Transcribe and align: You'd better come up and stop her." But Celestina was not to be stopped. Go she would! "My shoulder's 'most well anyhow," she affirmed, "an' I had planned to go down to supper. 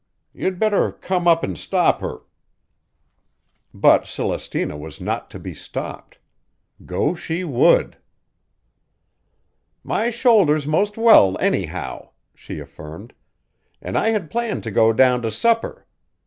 You'd 0.33 0.57
better 0.57 0.91
come 0.93 1.27
up 1.27 1.43
and 1.43 1.55
stop 1.55 2.01
her." 2.01 2.21
But 3.71 4.05
Celestina 4.07 4.75
was 4.75 4.99
not 4.99 5.29
to 5.29 5.37
be 5.37 5.53
stopped. 5.53 6.17
Go 6.87 7.13
she 7.13 7.43
would! 7.43 7.97
"My 9.83 10.09
shoulder's 10.09 10.65
'most 10.65 10.97
well 10.97 11.37
anyhow," 11.39 12.09
she 12.33 12.57
affirmed, 12.57 13.13
"an' 13.79 13.95
I 13.95 14.09
had 14.09 14.31
planned 14.31 14.63
to 14.63 14.71
go 14.71 14.91
down 14.91 15.21
to 15.21 15.29
supper. 15.29 15.85